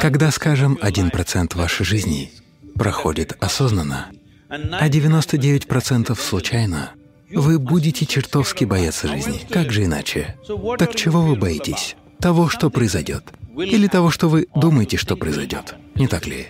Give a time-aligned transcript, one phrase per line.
[0.00, 2.32] Когда, скажем, 1% вашей жизни
[2.74, 4.06] проходит осознанно,
[4.48, 6.90] а 99% случайно,
[7.30, 9.40] вы будете чертовски бояться жизни.
[9.50, 10.36] Как же иначе?
[10.78, 11.96] Так чего вы боитесь?
[12.20, 13.24] Того, что произойдет?
[13.56, 15.74] Или того, что вы думаете, что произойдет?
[15.94, 16.48] Не так ли?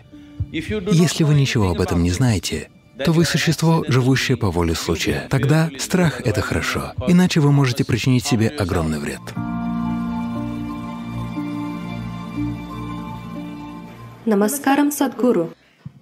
[0.50, 2.68] Если вы ничего об этом не знаете,
[3.04, 5.26] то вы существо, живущее по воле случая.
[5.30, 9.20] Тогда страх— это хорошо, иначе вы можете причинить себе огромный вред.
[14.26, 15.50] Намаскарам Садгуру.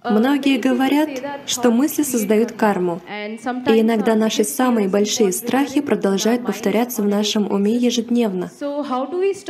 [0.09, 1.09] Многие говорят,
[1.47, 7.75] что мысли создают карму, и иногда наши самые большие страхи продолжают повторяться в нашем уме
[7.75, 8.51] ежедневно.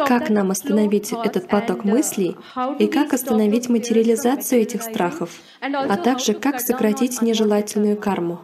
[0.08, 2.38] Как нам остановить этот поток мыслей
[2.80, 5.30] и как остановить материализацию этих страхов,
[5.62, 8.40] а также как сократить нежелательную карму?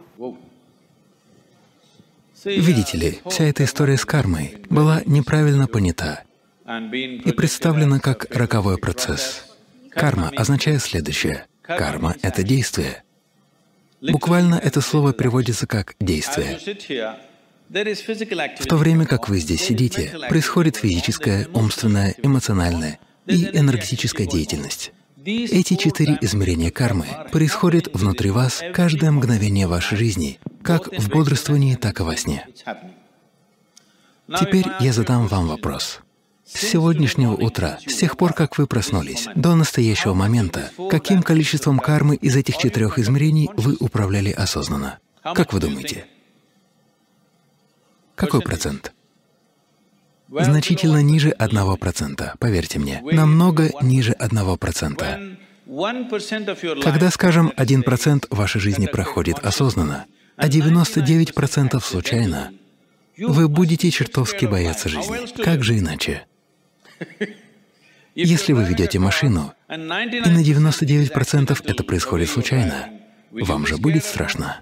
[2.44, 6.24] Видите ли, вся эта история с кармой была неправильно понята
[6.66, 9.51] и представлена как роковой процесс.
[9.94, 13.02] Карма означает следующее— Карма— это действие.
[14.00, 16.58] Буквально это слово переводится как «действие».
[17.70, 24.92] В то время как вы здесь сидите, происходит физическая, умственная, эмоциональная и энергетическая деятельность.
[25.24, 32.00] Эти четыре измерения кармы происходят внутри вас каждое мгновение вашей жизни, как в бодрствовании, так
[32.00, 32.46] и во сне.
[34.38, 36.00] Теперь я задам вам вопрос.
[36.54, 42.16] С сегодняшнего утра, с тех пор, как вы проснулись, до настоящего момента, каким количеством кармы
[42.16, 44.98] из этих четырех измерений вы управляли осознанно?
[45.22, 46.06] Как вы думаете?
[48.14, 48.92] Какой процент?
[50.28, 55.20] Значительно ниже одного процента, поверьте мне, намного ниже одного процента.
[56.82, 60.06] Когда, скажем, один процент вашей жизни проходит осознанно,
[60.36, 62.52] а 99% случайно,
[63.18, 65.42] вы будете чертовски бояться жизни.
[65.42, 66.26] Как же иначе?
[68.14, 72.90] Если вы ведете машину, и на 99% это происходит случайно,
[73.30, 74.60] вам же будет страшно.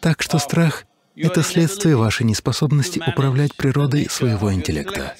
[0.00, 0.84] Так что страх—
[1.16, 5.16] это следствие вашей неспособности управлять природой своего интеллекта.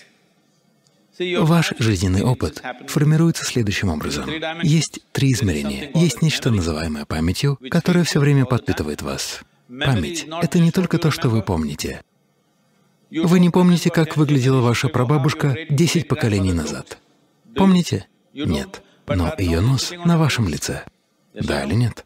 [1.18, 4.28] Ваш жизненный опыт формируется следующим образом.
[4.62, 5.90] Есть три измерения.
[5.94, 9.40] Есть нечто, называемое памятью, которое все время подпитывает вас.
[9.68, 12.02] Память— это не только то, что вы помните,
[13.22, 16.98] вы не помните, как выглядела ваша прабабушка 10 поколений назад?
[17.54, 18.06] Помните?
[18.32, 18.82] Нет.
[19.06, 20.82] Но ее нос на вашем лице.
[21.34, 22.04] Да или нет?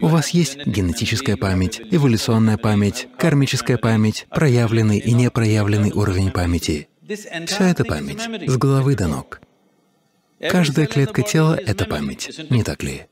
[0.00, 6.88] У вас есть генетическая память, эволюционная память, кармическая память, проявленный и непроявленный уровень памяти.
[7.46, 9.40] Вся эта память, с головы до ног.
[10.40, 13.06] Каждая клетка тела— это память, не так ли?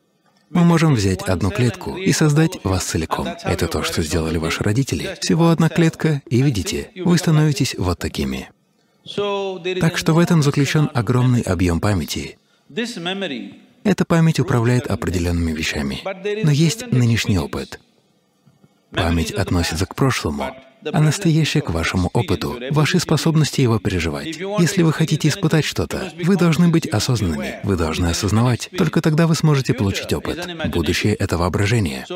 [0.54, 3.26] Мы можем взять одну клетку и создать вас целиком.
[3.42, 5.16] Это то, что сделали ваши родители.
[5.20, 8.50] Всего одна клетка, и видите, вы становитесь вот такими.
[9.80, 12.38] Так что в этом заключен огромный объем памяти.
[13.84, 16.00] Эта память управляет определенными вещами.
[16.44, 17.80] Но есть нынешний опыт.
[18.90, 20.54] Память относится к прошлому,
[20.93, 24.37] а настоящее к вашему опыту, вашей способности его переживать.
[24.59, 28.70] Если вы хотите испытать что-то, вы должны быть осознанными, вы должны осознавать.
[28.76, 30.48] Только тогда вы сможете получить опыт.
[30.66, 32.06] Будущее— это воображение.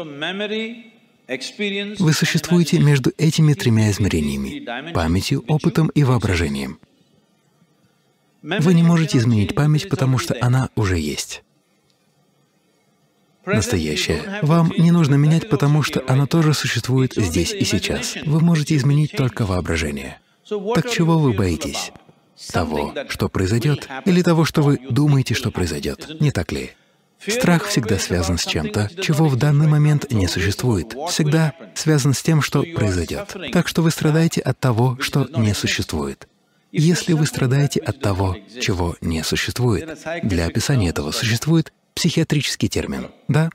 [1.99, 6.78] Вы существуете между этими тремя измерениями— памятью, опытом и воображением.
[8.43, 11.43] Вы не можете изменить память, потому что она уже есть
[13.47, 14.41] настоящее.
[14.43, 18.17] Вам не нужно менять, потому что оно тоже существует здесь и сейчас.
[18.27, 20.19] Вы можете изменить только воображение.
[20.75, 21.93] Так чего вы боитесь?
[22.53, 26.21] Того, что произойдет, или того, что вы думаете, что произойдет?
[26.21, 26.73] Не так ли?
[27.27, 32.43] Страх всегда связан с чем-то, чего в данный момент не существует, всегда связан с тем,
[32.43, 33.34] что произойдет.
[33.53, 36.28] Так что вы страдаете от того, что не существует.
[36.73, 43.51] Если вы страдаете от того, чего не существует, для описания этого существует психиатрический термин, да?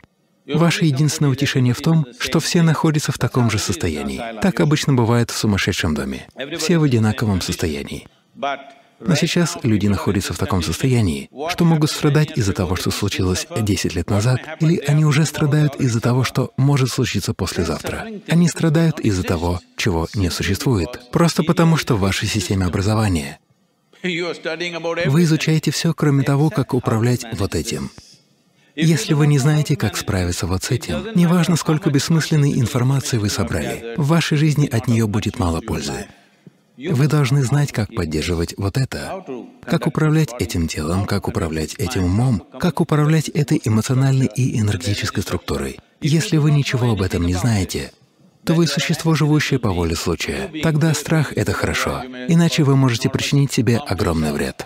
[0.48, 4.22] Ваше единственное утешение в том, что все находятся в таком же состоянии.
[4.42, 6.28] Так обычно бывает в сумасшедшем доме.
[6.58, 8.08] Все в одинаковом состоянии.
[9.04, 13.96] Но сейчас люди находятся в таком состоянии, что могут страдать из-за того, что случилось 10
[13.96, 18.08] лет назад, или они уже страдают из-за того, что может случиться послезавтра.
[18.28, 23.40] Они страдают из-за того, чего не существует, просто потому что в вашей системе образования
[24.04, 27.92] вы изучаете все, кроме того, как управлять вот этим.
[28.76, 33.96] Если вы не знаете, как справиться вот с этим, неважно, сколько бессмысленной информации вы собрали,
[33.98, 36.08] в вашей жизни от нее будет мало пользы.
[36.78, 39.24] Вы должны знать, как поддерживать вот это,
[39.64, 45.80] как управлять этим телом, как управлять этим умом, как управлять этой эмоциональной и энергетической структурой.
[46.00, 47.92] Если вы ничего об этом не знаете,
[48.44, 50.50] то вы существо, живущее по воле случая.
[50.64, 54.66] Тогда страх— это хорошо, иначе вы можете причинить себе огромный вред.